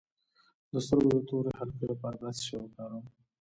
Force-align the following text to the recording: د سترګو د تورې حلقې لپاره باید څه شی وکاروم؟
د 0.71 0.73
سترګو 0.85 1.09
د 1.15 1.19
تورې 1.29 1.51
حلقې 1.59 1.85
لپاره 1.91 2.15
باید 2.21 2.37
څه 2.39 2.43
شی 2.47 2.55
وکاروم؟ 2.59 3.05